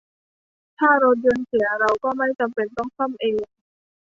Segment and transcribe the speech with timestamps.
[0.79, 3.35] ถ้ารถยนต์เสีย เราก็ไม่จำเป็นต้องซ่อมเอง